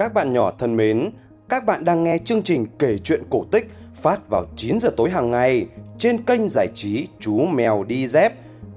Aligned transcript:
Các 0.00 0.14
bạn 0.14 0.32
nhỏ 0.32 0.52
thân 0.58 0.76
mến, 0.76 1.10
các 1.48 1.66
bạn 1.66 1.84
đang 1.84 2.04
nghe 2.04 2.18
chương 2.18 2.42
trình 2.42 2.66
kể 2.78 2.98
chuyện 2.98 3.22
cổ 3.30 3.44
tích 3.50 3.70
phát 3.94 4.28
vào 4.28 4.46
9 4.56 4.80
giờ 4.80 4.90
tối 4.96 5.10
hàng 5.10 5.30
ngày 5.30 5.66
trên 5.98 6.24
kênh 6.24 6.48
giải 6.48 6.68
trí 6.74 7.08
Chú 7.18 7.46
Mèo 7.46 7.84
Đi 7.84 8.08
Dép. 8.08 8.32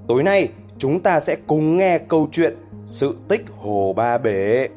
Tối 0.08 0.22
nay, 0.22 0.48
chúng 0.78 1.00
ta 1.00 1.20
sẽ 1.20 1.36
cùng 1.46 1.76
nghe 1.76 1.98
câu 1.98 2.28
chuyện 2.32 2.54
Sự 2.86 3.16
tích 3.28 3.44
Hồ 3.56 3.92
Ba 3.96 4.18
Bể. 4.18 4.68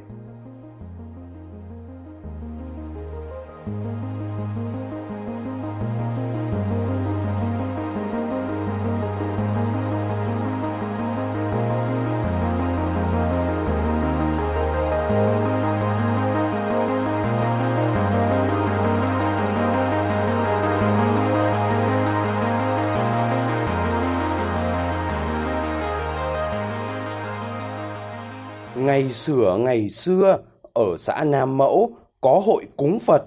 Ngày 28.97 29.09
sửa 29.09 29.57
ngày 29.59 29.89
xưa, 29.89 30.37
ở 30.73 30.97
xã 30.97 31.23
Nam 31.23 31.57
Mẫu 31.57 31.91
có 32.21 32.41
hội 32.45 32.63
cúng 32.77 32.99
Phật. 32.99 33.23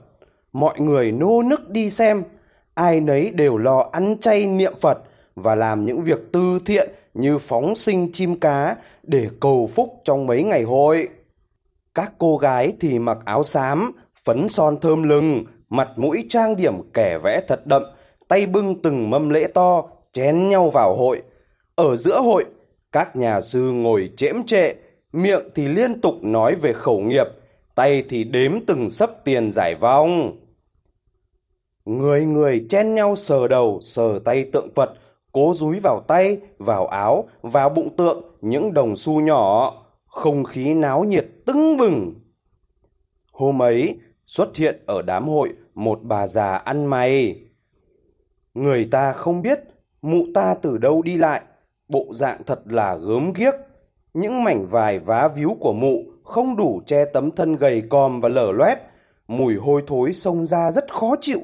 Mọi 0.53 0.81
người 0.81 1.13
nô 1.13 1.43
nức 1.43 1.71
đi 1.71 1.91
xem, 1.91 2.23
ai 2.75 3.01
nấy 3.01 3.31
đều 3.31 3.59
lo 3.59 3.89
ăn 3.93 4.17
chay 4.21 4.47
niệm 4.47 4.73
Phật 4.81 4.99
và 5.35 5.55
làm 5.55 5.87
những 5.87 6.03
việc 6.03 6.33
tư 6.33 6.59
thiện 6.67 6.91
như 7.15 7.39
phóng 7.39 7.77
sinh 7.77 8.13
chim 8.13 8.41
cá 8.41 8.77
để 9.03 9.29
cầu 9.41 9.71
phúc 9.75 9.95
trong 10.05 10.27
mấy 10.27 10.43
ngày 10.43 10.63
hội. 10.63 11.09
Các 11.95 12.13
cô 12.19 12.37
gái 12.37 12.73
thì 12.81 12.99
mặc 12.99 13.19
áo 13.25 13.43
xám, 13.43 13.93
phấn 14.25 14.49
son 14.49 14.81
thơm 14.81 15.03
lừng, 15.03 15.45
mặt 15.69 15.89
mũi 15.97 16.27
trang 16.29 16.57
điểm 16.57 16.75
kẻ 16.95 17.19
vẽ 17.19 17.41
thật 17.49 17.67
đậm, 17.67 17.83
tay 18.29 18.47
bưng 18.47 18.83
từng 18.83 19.11
mâm 19.11 19.31
lễ 19.31 19.47
to, 19.55 19.83
chén 20.13 20.49
nhau 20.49 20.71
vào 20.71 20.97
hội. 20.97 21.23
Ở 21.75 21.97
giữa 21.97 22.21
hội, 22.21 22.45
các 22.93 23.17
nhà 23.17 23.41
sư 23.41 23.61
ngồi 23.61 24.11
chễm 24.17 24.37
trệ, 24.47 24.73
miệng 25.13 25.43
thì 25.55 25.69
liên 25.69 26.01
tục 26.01 26.15
nói 26.23 26.55
về 26.55 26.73
khẩu 26.73 27.01
nghiệp, 27.01 27.27
tay 27.75 28.05
thì 28.09 28.25
đếm 28.25 28.53
từng 28.67 28.91
sấp 28.91 29.25
tiền 29.25 29.53
giải 29.53 29.75
vong. 29.75 30.37
Người 31.85 32.25
người 32.25 32.67
chen 32.69 32.95
nhau 32.95 33.17
sờ 33.17 33.49
đầu, 33.49 33.79
sờ 33.83 34.19
tay 34.25 34.45
tượng 34.53 34.75
Phật, 34.75 34.91
cố 35.33 35.55
dúi 35.57 35.81
vào 35.81 36.05
tay, 36.09 36.39
vào 36.59 36.87
áo, 36.87 37.29
vào 37.43 37.71
bụng 37.71 37.97
tượng 37.97 38.23
những 38.41 38.75
đồng 38.75 38.97
xu 38.97 39.21
nhỏ, 39.21 39.75
không 40.07 40.45
khí 40.45 40.75
náo 40.75 41.05
nhiệt 41.05 41.27
tưng 41.47 41.77
bừng. 41.77 42.15
Hôm 43.33 43.63
ấy, 43.63 43.99
xuất 44.27 44.57
hiện 44.57 44.83
ở 44.87 45.03
đám 45.03 45.29
hội 45.29 45.49
một 45.75 46.01
bà 46.03 46.27
già 46.27 46.57
ăn 46.57 46.87
mày. 46.87 47.41
Người 48.55 48.89
ta 48.91 49.13
không 49.13 49.43
biết 49.43 49.59
mụ 50.03 50.25
ta 50.35 50.55
từ 50.63 50.79
đâu 50.79 51.03
đi 51.03 51.17
lại, 51.17 51.43
bộ 51.89 52.07
dạng 52.11 52.45
thật 52.47 52.61
là 52.65 52.95
gớm 52.97 53.33
ghiếc, 53.33 53.55
những 54.15 54.45
mảnh 54.45 54.67
vải 54.67 54.99
vá 54.99 55.29
víu 55.29 55.57
của 55.61 55.73
mụ 55.73 56.05
không 56.25 56.57
đủ 56.57 56.83
che 56.87 57.05
tấm 57.05 57.31
thân 57.31 57.57
gầy 57.57 57.83
còm 57.91 58.21
và 58.21 58.29
lở 58.29 58.53
loét, 58.53 58.79
mùi 59.29 59.55
hôi 59.55 59.83
thối 59.87 60.13
xông 60.13 60.47
ra 60.47 60.71
rất 60.71 60.93
khó 60.93 61.15
chịu. 61.21 61.41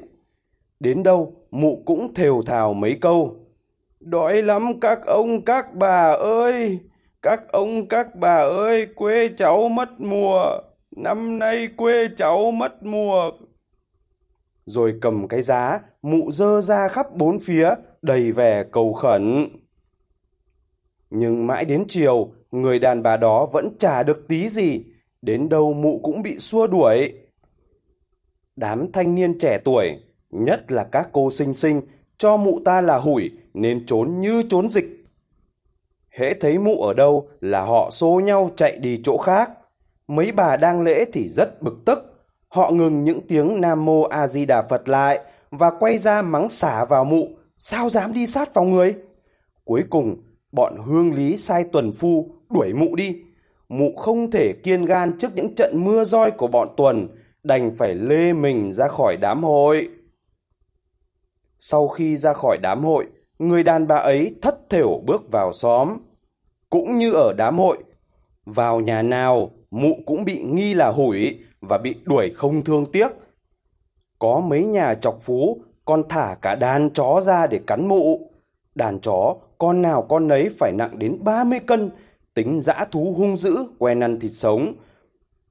Đến 0.79 1.03
đâu, 1.03 1.33
mụ 1.51 1.83
cũng 1.85 2.13
thều 2.13 2.41
thào 2.41 2.73
mấy 2.73 2.97
câu. 3.01 3.35
Đói 3.99 4.43
lắm 4.43 4.79
các 4.79 5.05
ông 5.05 5.41
các 5.41 5.73
bà 5.73 6.11
ơi! 6.19 6.79
Các 7.21 7.51
ông 7.51 7.87
các 7.87 8.15
bà 8.15 8.37
ơi, 8.37 8.87
quê 8.95 9.29
cháu 9.37 9.69
mất 9.69 9.89
mùa! 9.97 10.45
Năm 10.91 11.39
nay 11.39 11.67
quê 11.77 12.07
cháu 12.17 12.51
mất 12.51 12.83
mùa! 12.83 13.31
Rồi 14.65 14.93
cầm 15.01 15.27
cái 15.27 15.41
giá, 15.41 15.79
mụ 16.01 16.31
dơ 16.31 16.61
ra 16.61 16.87
khắp 16.87 17.15
bốn 17.15 17.39
phía, 17.39 17.69
đầy 18.01 18.31
vẻ 18.31 18.63
cầu 18.71 18.93
khẩn. 18.93 19.47
Nhưng 21.09 21.47
mãi 21.47 21.65
đến 21.65 21.85
chiều, 21.87 22.31
người 22.51 22.79
đàn 22.79 23.03
bà 23.03 23.17
đó 23.17 23.45
vẫn 23.45 23.69
chả 23.79 24.03
được 24.03 24.27
tí 24.27 24.49
gì, 24.49 24.83
đến 25.21 25.49
đâu 25.49 25.73
mụ 25.73 25.99
cũng 26.03 26.21
bị 26.21 26.39
xua 26.39 26.67
đuổi. 26.67 27.13
Đám 28.55 28.91
thanh 28.91 29.15
niên 29.15 29.39
trẻ 29.39 29.59
tuổi, 29.65 29.99
nhất 30.29 30.71
là 30.71 30.83
các 30.83 31.09
cô 31.11 31.31
sinh 31.31 31.53
sinh, 31.53 31.81
cho 32.17 32.37
mụ 32.37 32.59
ta 32.65 32.81
là 32.81 32.97
hủi 32.97 33.31
nên 33.53 33.85
trốn 33.85 34.21
như 34.21 34.43
trốn 34.49 34.69
dịch. 34.69 34.85
Hễ 36.09 36.33
thấy 36.33 36.59
mụ 36.59 36.81
ở 36.81 36.93
đâu 36.93 37.29
là 37.41 37.61
họ 37.61 37.89
xô 37.91 38.21
nhau 38.23 38.51
chạy 38.55 38.77
đi 38.79 39.01
chỗ 39.03 39.17
khác. 39.17 39.51
Mấy 40.07 40.31
bà 40.31 40.57
đang 40.57 40.81
lễ 40.81 41.05
thì 41.13 41.29
rất 41.29 41.61
bực 41.61 41.85
tức. 41.85 41.99
Họ 42.47 42.71
ngừng 42.71 43.03
những 43.03 43.27
tiếng 43.27 43.61
Nam 43.61 43.85
Mô 43.85 44.01
A 44.01 44.27
Di 44.27 44.45
Đà 44.45 44.61
Phật 44.61 44.89
lại 44.89 45.19
và 45.51 45.71
quay 45.79 45.97
ra 45.97 46.21
mắng 46.21 46.49
xả 46.49 46.85
vào 46.85 47.05
mụ. 47.05 47.27
Sao 47.57 47.89
dám 47.89 48.13
đi 48.13 48.27
sát 48.27 48.53
vào 48.53 48.65
người? 48.65 48.95
Cuối 49.63 49.83
cùng, 49.89 50.15
bọn 50.51 50.77
hương 50.85 51.13
lý 51.13 51.37
sai 51.37 51.63
tuần 51.63 51.91
phu 51.91 52.36
đuổi 52.49 52.73
mụ 52.73 52.95
đi. 52.95 53.15
Mụ 53.69 53.95
không 53.95 54.31
thể 54.31 54.53
kiên 54.63 54.85
gan 54.85 55.17
trước 55.17 55.31
những 55.35 55.55
trận 55.55 55.83
mưa 55.83 56.03
roi 56.03 56.31
của 56.31 56.47
bọn 56.47 56.69
tuần, 56.77 57.07
đành 57.43 57.75
phải 57.77 57.95
lê 57.95 58.33
mình 58.33 58.73
ra 58.73 58.87
khỏi 58.87 59.17
đám 59.17 59.43
hội. 59.43 59.89
Sau 61.59 61.87
khi 61.87 62.17
ra 62.17 62.33
khỏi 62.33 62.57
đám 62.61 62.83
hội, 62.83 63.05
người 63.39 63.63
đàn 63.63 63.87
bà 63.87 63.95
ấy 63.95 64.35
thất 64.41 64.69
thểu 64.69 65.01
bước 65.05 65.31
vào 65.31 65.53
xóm. 65.53 65.97
Cũng 66.69 66.97
như 66.97 67.13
ở 67.13 67.33
đám 67.37 67.57
hội, 67.57 67.77
vào 68.45 68.79
nhà 68.79 69.01
nào 69.01 69.51
mụ 69.71 69.97
cũng 70.05 70.25
bị 70.25 70.43
nghi 70.43 70.73
là 70.73 70.91
hủi 70.91 71.39
và 71.61 71.77
bị 71.77 71.95
đuổi 72.03 72.31
không 72.35 72.63
thương 72.63 72.85
tiếc. 72.85 73.07
Có 74.19 74.39
mấy 74.39 74.65
nhà 74.65 74.95
chọc 74.95 75.17
phú 75.21 75.61
còn 75.85 76.03
thả 76.09 76.35
cả 76.41 76.55
đàn 76.55 76.89
chó 76.89 77.21
ra 77.21 77.47
để 77.47 77.59
cắn 77.67 77.87
mụ. 77.87 78.31
Đàn 78.75 78.99
chó 78.99 79.35
con 79.57 79.81
nào 79.81 80.05
con 80.09 80.27
nấy 80.27 80.49
phải 80.59 80.71
nặng 80.71 80.99
đến 80.99 81.17
30 81.23 81.59
cân, 81.59 81.89
tính 82.37 82.61
dã 82.61 82.85
thú 82.91 83.15
hung 83.17 83.37
dữ, 83.37 83.55
quen 83.79 83.99
ăn 83.99 84.19
thịt 84.19 84.31
sống. 84.31 84.73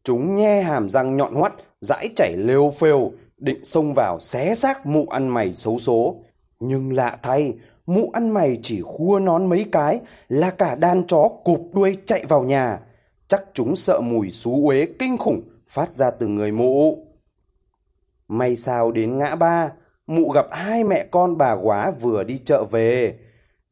Chúng 0.04 0.36
nhe 0.36 0.62
hàm 0.62 0.90
răng 0.90 1.16
nhọn 1.16 1.34
hoắt, 1.34 1.52
dãi 1.80 2.08
chảy 2.16 2.36
lêu 2.36 2.72
phêu, 2.78 3.12
định 3.38 3.64
xông 3.64 3.92
vào 3.94 4.20
xé 4.20 4.54
xác 4.54 4.86
mụ 4.86 5.06
ăn 5.06 5.28
mày 5.28 5.54
xấu 5.54 5.78
số. 5.78 6.24
Nhưng 6.60 6.92
lạ 6.92 7.18
thay, 7.22 7.54
mụ 7.86 8.10
ăn 8.12 8.30
mày 8.30 8.58
chỉ 8.62 8.82
khua 8.82 9.18
nón 9.18 9.46
mấy 9.46 9.64
cái 9.72 10.00
là 10.28 10.50
cả 10.50 10.74
đàn 10.74 11.06
chó 11.06 11.28
cụp 11.44 11.60
đuôi 11.74 11.96
chạy 12.06 12.24
vào 12.28 12.42
nhà. 12.42 12.80
Chắc 13.28 13.42
chúng 13.54 13.76
sợ 13.76 14.00
mùi 14.00 14.30
xú 14.30 14.68
uế 14.68 14.86
kinh 14.98 15.16
khủng 15.16 15.42
phát 15.68 15.92
ra 15.92 16.10
từ 16.10 16.26
người 16.26 16.52
mụ. 16.52 17.06
May 18.28 18.56
sao 18.56 18.92
đến 18.92 19.18
ngã 19.18 19.34
ba, 19.34 19.72
mụ 20.06 20.30
gặp 20.30 20.46
hai 20.50 20.84
mẹ 20.84 21.06
con 21.10 21.38
bà 21.38 21.52
quá 21.52 21.92
vừa 22.00 22.24
đi 22.24 22.38
chợ 22.44 22.64
về. 22.70 23.18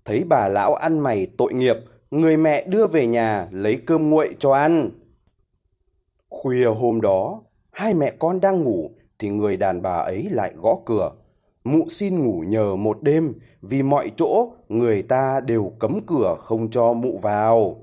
Thấy 0.04 0.24
bà 0.28 0.48
lão 0.48 0.74
ăn 0.74 0.98
mày 0.98 1.26
tội 1.38 1.52
nghiệp, 1.54 1.76
người 2.10 2.36
mẹ 2.36 2.64
đưa 2.64 2.86
về 2.86 3.06
nhà 3.06 3.48
lấy 3.50 3.80
cơm 3.86 4.10
nguội 4.10 4.36
cho 4.38 4.52
ăn. 4.52 4.90
Khuya 6.28 6.66
hôm 6.66 7.00
đó, 7.00 7.42
hai 7.70 7.94
mẹ 7.94 8.12
con 8.18 8.40
đang 8.40 8.62
ngủ 8.64 8.90
thì 9.18 9.28
người 9.28 9.56
đàn 9.56 9.82
bà 9.82 9.94
ấy 9.94 10.28
lại 10.30 10.52
gõ 10.56 10.78
cửa. 10.86 11.12
Mụ 11.64 11.88
xin 11.88 12.24
ngủ 12.24 12.44
nhờ 12.46 12.76
một 12.76 13.02
đêm 13.02 13.34
vì 13.62 13.82
mọi 13.82 14.10
chỗ 14.16 14.52
người 14.68 15.02
ta 15.02 15.40
đều 15.46 15.72
cấm 15.78 16.00
cửa 16.06 16.36
không 16.40 16.70
cho 16.70 16.92
mụ 16.92 17.18
vào. 17.18 17.76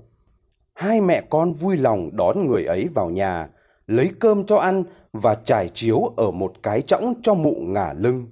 Hai 0.74 1.02
mẹ 1.02 1.22
con 1.30 1.52
vui 1.52 1.78
lòng 1.78 2.10
đón 2.14 2.48
người 2.48 2.66
ấy 2.66 2.88
vào 2.94 3.10
nhà, 3.10 3.50
lấy 3.88 4.10
cơm 4.20 4.46
cho 4.46 4.58
ăn 4.58 4.84
và 5.14 5.36
trải 5.36 5.70
chiếu 5.70 6.14
ở 6.18 6.32
một 6.32 6.54
cái 6.64 6.82
chõng 6.82 7.14
cho 7.24 7.34
mụ 7.34 7.56
ngả 7.60 7.94
lưng. 7.94 8.26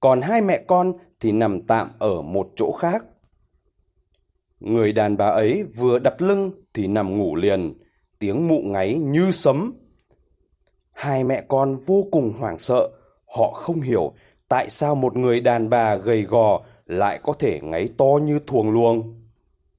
Còn 0.00 0.20
hai 0.20 0.42
mẹ 0.42 0.62
con 0.66 0.92
thì 1.20 1.32
nằm 1.32 1.60
tạm 1.60 1.88
ở 1.98 2.22
một 2.22 2.48
chỗ 2.56 2.72
khác. 2.72 3.04
Người 4.60 4.92
đàn 4.92 5.16
bà 5.16 5.26
ấy 5.26 5.62
vừa 5.62 5.98
đặt 5.98 6.22
lưng 6.22 6.50
thì 6.74 6.86
nằm 6.86 7.18
ngủ 7.18 7.36
liền, 7.36 7.74
tiếng 8.18 8.48
mụ 8.48 8.62
ngáy 8.62 8.94
như 8.94 9.30
sấm. 9.30 9.74
Hai 10.92 11.24
mẹ 11.24 11.42
con 11.48 11.76
vô 11.86 12.04
cùng 12.10 12.32
hoảng 12.38 12.58
sợ, 12.58 12.88
họ 13.26 13.50
không 13.50 13.80
hiểu 13.80 14.12
tại 14.48 14.70
sao 14.70 14.94
một 14.94 15.16
người 15.16 15.40
đàn 15.40 15.70
bà 15.70 15.96
gầy 15.96 16.22
gò 16.22 16.60
lại 16.86 17.20
có 17.22 17.32
thể 17.32 17.60
ngáy 17.60 17.88
to 17.96 18.18
như 18.22 18.38
thuồng 18.46 18.70
luồng. 18.70 19.22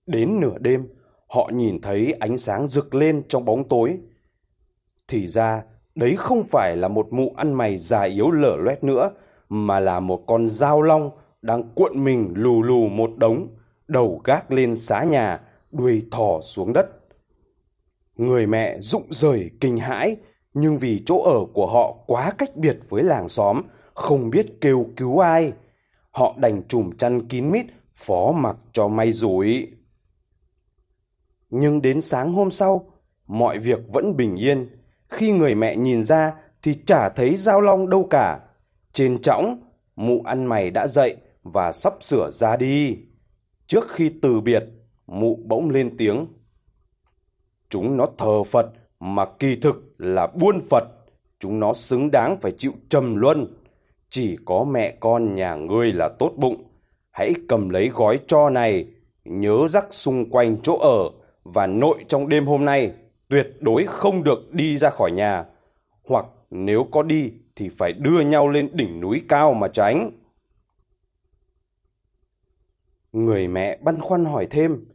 Đến 0.06 0.40
nửa 0.40 0.58
đêm, 0.60 0.88
họ 1.28 1.50
nhìn 1.54 1.82
thấy 1.82 2.14
ánh 2.20 2.38
sáng 2.38 2.68
rực 2.68 2.96
lên 2.96 3.24
trong 3.28 3.46
bóng 3.46 3.70
tối. 3.70 3.98
Thì 5.08 5.28
ra, 5.28 5.64
đấy 5.96 6.16
không 6.18 6.44
phải 6.44 6.78
là 6.78 6.88
một 6.88 7.08
mụ 7.12 7.34
ăn 7.38 7.54
mày 7.54 7.78
già 7.78 8.02
yếu 8.02 8.32
lở 8.32 8.56
loét 8.60 8.84
nữa, 8.84 9.12
mà 9.50 9.80
là 9.80 10.00
một 10.00 10.24
con 10.28 10.48
dao 10.48 10.82
long 10.82 11.12
đang 11.42 11.64
cuộn 11.76 12.04
mình 12.04 12.34
lù 12.36 12.62
lù 12.62 12.90
một 12.90 13.12
đống, 13.18 13.48
đầu 13.90 14.22
gác 14.24 14.52
lên 14.52 14.76
xá 14.76 15.04
nhà, 15.04 15.40
đuôi 15.72 16.06
thò 16.12 16.42
xuống 16.42 16.74
đất. 16.74 16.86
Người 18.16 18.48
mẹ 18.48 18.78
rụng 18.80 19.08
rời 19.10 19.52
kinh 19.60 19.78
hãi, 19.78 20.18
nhưng 20.54 20.78
vì 20.78 21.04
chỗ 21.06 21.22
ở 21.24 21.46
của 21.54 21.68
họ 21.68 21.96
quá 22.08 22.32
cách 22.38 22.56
biệt 22.56 22.80
với 22.90 23.04
làng 23.04 23.30
xóm, 23.30 23.62
không 23.94 24.30
biết 24.30 24.48
kêu 24.62 24.86
cứu 24.98 25.20
ai. 25.20 25.54
Họ 26.12 26.36
đành 26.38 26.62
trùm 26.68 26.92
chăn 26.98 27.28
kín 27.28 27.52
mít, 27.52 27.66
phó 27.96 28.32
mặc 28.32 28.56
cho 28.74 28.88
may 28.88 29.12
rủi. 29.12 29.68
Nhưng 31.50 31.82
đến 31.82 32.02
sáng 32.02 32.34
hôm 32.34 32.52
sau, 32.52 32.92
mọi 33.28 33.60
việc 33.60 33.80
vẫn 33.88 34.18
bình 34.18 34.36
yên. 34.36 34.70
khi 35.10 35.32
người 35.32 35.56
mẹ 35.56 35.76
nhìn 35.76 36.04
ra 36.04 36.34
thì 36.62 36.74
chả 36.86 37.10
thấy 37.10 37.36
Giao 37.36 37.62
Long 37.62 37.90
đâu 37.90 38.08
cả. 38.10 38.40
Trên 38.94 39.22
trõng, 39.22 39.64
mụ 39.96 40.22
ăn 40.26 40.46
mày 40.46 40.72
đã 40.72 40.88
dậy 40.88 41.16
và 41.44 41.72
sắp 41.72 41.94
sửa 42.02 42.30
ra 42.30 42.58
đi. 42.58 42.98
Trước 43.70 43.88
khi 43.90 44.12
từ 44.22 44.42
biệt, 44.42 44.64
mụ 45.08 45.40
bỗng 45.46 45.70
lên 45.70 45.98
tiếng. 45.98 46.26
Chúng 47.70 47.98
nó 47.98 48.08
thờ 48.18 48.44
Phật 48.44 48.66
mà 49.00 49.26
kỳ 49.40 49.56
thực 49.56 49.94
là 49.98 50.28
buôn 50.28 50.62
Phật. 50.70 50.84
Chúng 51.40 51.60
nó 51.60 51.74
xứng 51.74 52.12
đáng 52.12 52.38
phải 52.38 52.52
chịu 52.58 52.72
trầm 52.90 53.16
luân. 53.16 53.48
Chỉ 54.10 54.38
có 54.46 54.64
mẹ 54.64 54.98
con 55.00 55.36
nhà 55.36 55.56
ngươi 55.56 55.92
là 55.92 56.10
tốt 56.20 56.32
bụng. 56.38 56.64
Hãy 57.12 57.34
cầm 57.48 57.70
lấy 57.70 57.90
gói 57.90 58.20
cho 58.28 58.50
này, 58.50 58.86
nhớ 59.26 59.68
rắc 59.70 59.86
xung 59.90 60.30
quanh 60.30 60.58
chỗ 60.64 60.78
ở 60.78 61.10
và 61.44 61.68
nội 61.68 62.06
trong 62.08 62.30
đêm 62.30 62.46
hôm 62.46 62.66
nay 62.66 62.92
tuyệt 63.28 63.48
đối 63.60 63.86
không 63.86 64.24
được 64.24 64.54
đi 64.54 64.78
ra 64.78 64.90
khỏi 64.90 65.12
nhà. 65.12 65.46
Hoặc 66.04 66.26
nếu 66.50 66.88
có 66.92 67.04
đi 67.04 67.32
thì 67.56 67.70
phải 67.78 67.94
đưa 67.94 68.20
nhau 68.20 68.50
lên 68.50 68.70
đỉnh 68.74 69.02
núi 69.02 69.22
cao 69.28 69.54
mà 69.54 69.68
tránh. 69.68 70.12
Người 73.12 73.48
mẹ 73.48 73.78
băn 73.82 74.02
khoăn 74.02 74.26
hỏi 74.26 74.48
thêm, 74.50 74.86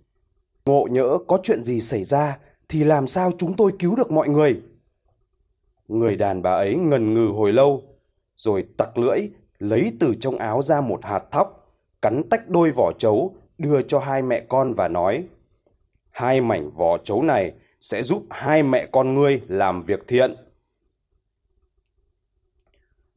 ngộ 0.67 0.89
nhỡ 0.91 1.19
có 1.29 1.39
chuyện 1.43 1.65
gì 1.65 1.81
xảy 1.81 2.05
ra 2.05 2.39
thì 2.69 2.85
làm 2.85 3.07
sao 3.07 3.33
chúng 3.39 3.55
tôi 3.57 3.73
cứu 3.79 3.97
được 3.97 4.11
mọi 4.11 4.29
người? 4.29 4.63
Người 5.89 6.17
đàn 6.17 6.43
bà 6.43 6.51
ấy 6.51 6.77
ngần 6.77 7.15
ngừ 7.15 7.27
hồi 7.27 7.53
lâu, 7.53 7.83
rồi 8.37 8.65
tặc 8.77 8.99
lưỡi 8.99 9.19
lấy 9.59 9.93
từ 10.01 10.15
trong 10.21 10.39
áo 10.39 10.63
ra 10.63 10.81
một 10.81 11.05
hạt 11.05 11.23
thóc, 11.31 11.77
cắn 12.03 12.23
tách 12.31 12.49
đôi 12.49 12.71
vỏ 12.71 12.93
trấu, 12.99 13.37
đưa 13.59 13.83
cho 13.83 13.99
hai 13.99 14.23
mẹ 14.23 14.45
con 14.49 14.75
và 14.75 14.89
nói, 14.89 15.25
hai 16.11 16.41
mảnh 16.41 16.71
vỏ 16.71 16.99
trấu 16.99 17.23
này 17.23 17.53
sẽ 17.81 18.03
giúp 18.03 18.27
hai 18.31 18.63
mẹ 18.63 18.87
con 18.93 19.15
ngươi 19.15 19.43
làm 19.49 19.83
việc 19.83 20.09
thiện. 20.09 20.35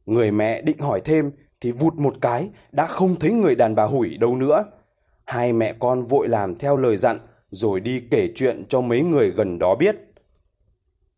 Người 0.06 0.30
mẹ 0.30 0.62
định 0.62 0.78
hỏi 0.78 1.00
thêm 1.04 1.30
thì 1.60 1.72
vụt 1.72 1.94
một 1.94 2.14
cái 2.20 2.50
đã 2.72 2.86
không 2.86 3.16
thấy 3.18 3.32
người 3.32 3.54
đàn 3.54 3.74
bà 3.74 3.84
hủi 3.84 4.16
đâu 4.16 4.36
nữa. 4.36 4.64
Hai 5.28 5.52
mẹ 5.52 5.74
con 5.78 6.02
vội 6.02 6.28
làm 6.28 6.58
theo 6.58 6.76
lời 6.76 6.96
dặn 6.96 7.18
rồi 7.50 7.80
đi 7.80 8.02
kể 8.10 8.28
chuyện 8.34 8.64
cho 8.68 8.80
mấy 8.80 9.02
người 9.02 9.30
gần 9.30 9.58
đó 9.58 9.74
biết. 9.74 9.96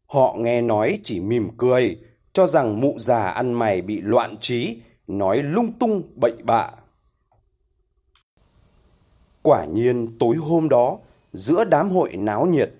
Họ 0.06 0.34
nghe 0.38 0.62
nói 0.62 0.98
chỉ 1.04 1.20
mỉm 1.20 1.48
cười, 1.56 1.98
cho 2.32 2.46
rằng 2.46 2.80
mụ 2.80 2.94
già 2.98 3.26
ăn 3.26 3.52
mày 3.52 3.82
bị 3.82 4.00
loạn 4.00 4.36
trí, 4.40 4.80
nói 5.06 5.42
lung 5.42 5.72
tung 5.72 6.02
bậy 6.14 6.32
bạ. 6.44 6.70
Quả 9.42 9.64
nhiên 9.64 10.18
tối 10.18 10.36
hôm 10.36 10.68
đó, 10.68 10.98
giữa 11.32 11.64
đám 11.64 11.90
hội 11.90 12.16
náo 12.16 12.46
nhiệt, 12.46 12.70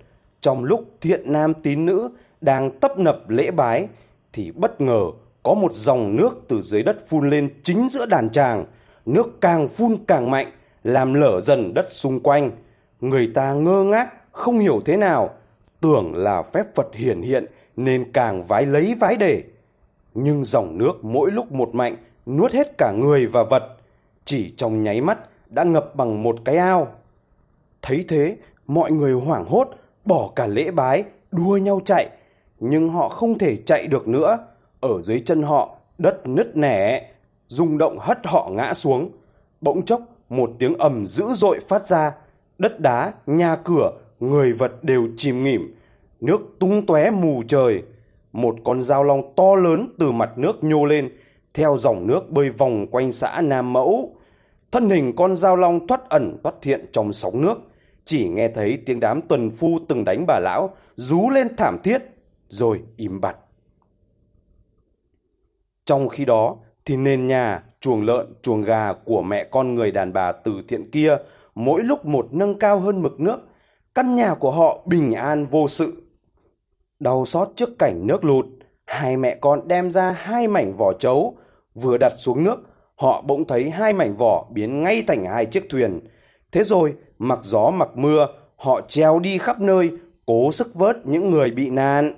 trong 0.41 0.65
lúc 0.65 0.85
thiện 1.01 1.33
nam 1.33 1.55
tín 1.63 1.87
nữ 1.87 2.11
đang 2.41 2.81
tấp 2.81 2.99
nập 2.99 3.29
lễ 3.29 3.51
bái, 3.51 3.89
thì 4.33 4.51
bất 4.51 4.81
ngờ 4.81 5.03
có 5.43 5.55
một 5.55 5.75
dòng 5.75 6.17
nước 6.17 6.31
từ 6.49 6.63
dưới 6.63 6.83
đất 6.83 7.09
phun 7.09 7.31
lên 7.31 7.55
chính 7.63 7.89
giữa 7.89 8.07
đàn 8.07 8.31
tràng, 8.31 8.65
nước 9.07 9.27
càng 9.41 9.69
phun 9.69 9.97
càng 10.07 10.31
mạnh, 10.31 10.53
làm 10.85 11.15
lở 11.15 11.41
dần 11.41 11.75
đất 11.75 11.93
xung 11.93 12.21
quanh. 12.21 12.51
Người 13.01 13.31
ta 13.35 13.53
ngơ 13.53 13.83
ngác, 13.83 14.33
không 14.33 14.59
hiểu 14.59 14.81
thế 14.85 14.97
nào, 14.97 15.31
tưởng 15.81 16.15
là 16.15 16.43
phép 16.43 16.75
Phật 16.75 16.87
hiển 16.95 17.23
hiện 17.23 17.47
nên 17.77 18.13
càng 18.13 18.43
vái 18.45 18.67
lấy 18.67 18.95
vái 19.01 19.17
để. 19.17 19.43
Nhưng 20.15 20.45
dòng 20.45 20.79
nước 20.79 21.05
mỗi 21.05 21.31
lúc 21.31 21.53
một 21.53 21.75
mạnh, 21.75 21.97
nuốt 22.27 22.53
hết 22.53 22.79
cả 22.79 22.93
người 22.93 23.27
và 23.27 23.43
vật, 23.43 23.63
chỉ 24.25 24.55
trong 24.57 24.83
nháy 24.83 25.01
mắt 25.01 25.19
đã 25.47 25.65
ngập 25.65 25.97
bằng 25.97 26.23
một 26.23 26.37
cái 26.45 26.57
ao. 26.57 26.89
Thấy 27.83 28.05
thế, 28.09 28.37
mọi 28.67 28.93
người 28.93 29.13
hoảng 29.13 29.45
hốt, 29.45 29.69
bỏ 30.05 30.31
cả 30.37 30.47
lễ 30.47 30.71
bái, 30.71 31.05
đua 31.31 31.57
nhau 31.57 31.81
chạy, 31.85 32.09
nhưng 32.61 32.89
họ 32.89 33.09
không 33.09 33.39
thể 33.39 33.57
chạy 33.57 33.87
được 33.87 34.09
nữa. 34.09 34.39
Ở 34.81 35.01
dưới 35.03 35.21
chân 35.21 35.43
họ, 35.43 35.77
đất 35.99 36.27
nứt 36.29 36.57
nẻ, 36.57 37.11
rung 37.49 37.79
động 37.79 37.99
hất 37.99 38.19
họ 38.25 38.51
ngã 38.53 38.75
xuống. 38.75 39.11
Bỗng 39.61 39.85
chốc, 39.85 40.03
một 40.31 40.51
tiếng 40.59 40.75
ầm 40.79 41.07
dữ 41.07 41.25
dội 41.35 41.61
phát 41.69 41.87
ra, 41.87 42.13
đất 42.59 42.81
đá, 42.81 43.13
nhà 43.27 43.57
cửa, 43.57 43.93
người 44.21 44.53
vật 44.53 44.85
đều 44.85 45.09
chìm 45.17 45.45
nghỉm, 45.45 45.75
nước 46.21 46.41
tung 46.59 46.87
tóe 46.87 47.11
mù 47.11 47.43
trời. 47.49 47.83
Một 48.33 48.57
con 48.65 48.83
dao 48.83 49.05
long 49.05 49.35
to 49.37 49.55
lớn 49.57 49.95
từ 49.99 50.13
mặt 50.13 50.31
nước 50.37 50.65
nhô 50.65 50.85
lên, 50.85 51.11
theo 51.55 51.77
dòng 51.79 52.07
nước 52.07 52.31
bơi 52.31 52.51
vòng 52.51 52.87
quanh 52.87 53.13
xã 53.13 53.41
Nam 53.41 53.73
Mẫu. 53.73 54.17
Thân 54.73 54.91
hình 54.91 55.17
con 55.17 55.37
dao 55.37 55.57
long 55.57 55.87
thoát 55.87 56.09
ẩn 56.09 56.39
thoát 56.43 56.55
hiện 56.63 56.87
trong 56.93 57.13
sóng 57.13 57.43
nước, 57.43 57.59
chỉ 58.05 58.29
nghe 58.29 58.49
thấy 58.49 58.79
tiếng 58.87 59.01
đám 59.01 59.21
tuần 59.21 59.51
phu 59.51 59.79
từng 59.89 60.05
đánh 60.05 60.25
bà 60.27 60.39
lão 60.43 60.75
rú 60.97 61.31
lên 61.31 61.57
thảm 61.57 61.79
thiết, 61.85 62.03
rồi 62.49 62.81
im 62.97 63.21
bặt. 63.21 63.37
Trong 65.85 66.09
khi 66.09 66.25
đó 66.25 66.57
thì 66.85 66.97
nền 66.97 67.29
nhà, 67.29 67.63
chuồng 67.81 68.03
lợn, 68.03 68.27
chuồng 68.43 68.63
gà 68.63 68.93
của 69.05 69.23
mẹ 69.23 69.45
con 69.51 69.75
người 69.75 69.91
đàn 69.91 70.13
bà 70.13 70.33
từ 70.33 70.53
thiện 70.69 70.91
kia 70.91 71.17
mỗi 71.55 71.85
lúc 71.85 72.05
một 72.05 72.29
nâng 72.31 72.59
cao 72.59 72.79
hơn 72.79 73.03
mực 73.03 73.21
nước. 73.21 73.39
Căn 73.95 74.17
nhà 74.17 74.35
của 74.35 74.51
họ 74.51 74.79
bình 74.87 75.13
an 75.13 75.47
vô 75.47 75.69
sự. 75.69 76.03
Đau 76.99 77.27
xót 77.27 77.49
trước 77.57 77.79
cảnh 77.79 78.07
nước 78.07 78.25
lụt, 78.25 78.47
hai 78.87 79.17
mẹ 79.17 79.37
con 79.41 79.69
đem 79.69 79.91
ra 79.91 80.11
hai 80.11 80.49
mảnh 80.49 80.77
vỏ 80.77 80.93
trấu, 80.93 81.37
vừa 81.75 81.99
đặt 81.99 82.13
xuống 82.19 82.45
nước, 82.45 82.57
họ 82.95 83.23
bỗng 83.23 83.45
thấy 83.45 83.71
hai 83.71 83.93
mảnh 83.93 84.17
vỏ 84.17 84.47
biến 84.51 84.83
ngay 84.83 85.05
thành 85.07 85.25
hai 85.25 85.47
chiếc 85.47 85.67
thuyền. 85.71 86.01
Thế 86.53 86.65
rồi, 86.65 86.95
mặc 87.19 87.39
gió 87.43 87.71
mặc 87.71 87.89
mưa, 87.95 88.27
họ 88.57 88.81
treo 88.89 89.19
đi 89.19 89.39
khắp 89.39 89.61
nơi, 89.61 89.91
cố 90.27 90.53
sức 90.53 90.75
vớt 90.75 90.97
những 91.07 91.31
người 91.31 91.51
bị 91.51 91.71
nạn. 91.71 92.13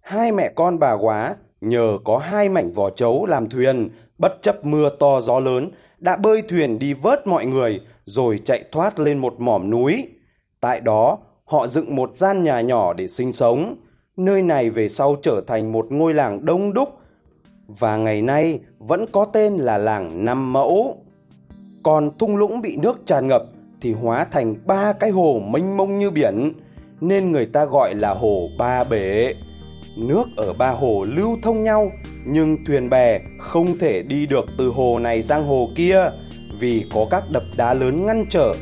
Hai 0.00 0.32
mẹ 0.32 0.52
con 0.54 0.78
bà 0.78 0.92
quá 0.92 1.36
nhờ 1.60 1.98
có 2.04 2.18
hai 2.18 2.48
mảnh 2.48 2.72
vỏ 2.72 2.90
trấu 2.90 3.26
làm 3.26 3.48
thuyền, 3.48 3.88
bất 4.18 4.38
chấp 4.42 4.64
mưa 4.64 4.90
to 5.00 5.20
gió 5.20 5.40
lớn, 5.40 5.70
đã 5.98 6.16
bơi 6.16 6.42
thuyền 6.42 6.78
đi 6.78 6.94
vớt 6.94 7.26
mọi 7.26 7.46
người 7.46 7.80
rồi 8.04 8.40
chạy 8.44 8.64
thoát 8.72 8.98
lên 8.98 9.18
một 9.18 9.40
mỏm 9.40 9.70
núi. 9.70 10.08
Tại 10.60 10.80
đó, 10.80 11.18
họ 11.44 11.66
dựng 11.66 11.96
một 11.96 12.14
gian 12.14 12.44
nhà 12.44 12.60
nhỏ 12.60 12.92
để 12.92 13.08
sinh 13.08 13.32
sống. 13.32 13.76
Nơi 14.16 14.42
này 14.42 14.70
về 14.70 14.88
sau 14.88 15.16
trở 15.22 15.40
thành 15.46 15.72
một 15.72 15.86
ngôi 15.90 16.14
làng 16.14 16.44
đông 16.44 16.74
đúc 16.74 16.88
và 17.68 17.96
ngày 17.96 18.22
nay 18.22 18.60
vẫn 18.78 19.06
có 19.12 19.24
tên 19.24 19.56
là 19.56 19.78
làng 19.78 20.24
Năm 20.24 20.52
Mẫu. 20.52 21.04
Còn 21.82 22.10
thung 22.18 22.36
lũng 22.36 22.60
bị 22.60 22.76
nước 22.76 23.00
tràn 23.06 23.26
ngập 23.26 23.42
thì 23.80 23.92
hóa 23.92 24.24
thành 24.24 24.54
ba 24.66 24.92
cái 24.92 25.10
hồ 25.10 25.40
mênh 25.48 25.76
mông 25.76 25.98
như 25.98 26.10
biển, 26.10 26.52
nên 27.00 27.32
người 27.32 27.46
ta 27.46 27.64
gọi 27.64 27.94
là 27.94 28.14
hồ 28.14 28.48
Ba 28.58 28.84
Bể. 28.84 29.34
Nước 29.98 30.28
ở 30.36 30.52
ba 30.52 30.70
hồ 30.70 31.04
lưu 31.08 31.38
thông 31.42 31.62
nhau, 31.62 31.92
nhưng 32.24 32.64
thuyền 32.64 32.90
bè 32.90 33.20
không 33.38 33.78
thể 33.78 34.02
đi 34.02 34.26
được 34.26 34.44
từ 34.58 34.68
hồ 34.68 34.98
này 34.98 35.22
sang 35.22 35.46
hồ 35.46 35.68
kia 35.76 36.10
vì 36.58 36.84
có 36.94 37.06
các 37.10 37.22
đập 37.32 37.42
đá 37.56 37.74
lớn 37.74 38.06
ngăn 38.06 38.24
trở. 38.30 38.54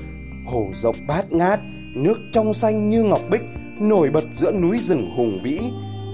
Hồ 0.46 0.66
rộng 0.74 0.96
bát 1.08 1.32
ngát, 1.32 1.60
nước 1.94 2.18
trong 2.32 2.54
xanh 2.54 2.90
như 2.90 3.02
ngọc 3.02 3.20
bích, 3.30 3.42
nổi 3.80 4.10
bật 4.10 4.24
giữa 4.34 4.52
núi 4.52 4.78
rừng 4.78 5.10
hùng 5.16 5.40
vĩ. 5.42 5.60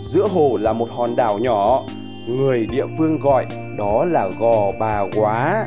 Giữa 0.01 0.29
hồ 0.29 0.57
là 0.57 0.73
một 0.73 0.91
hòn 0.91 1.17
đảo 1.17 1.39
nhỏ, 1.39 1.87
người 2.29 2.67
địa 2.67 2.87
phương 2.99 3.19
gọi 3.19 3.47
đó 3.79 4.05
là 4.05 4.29
Gò 4.39 4.73
Bà 4.81 5.05
Quá. 5.17 5.67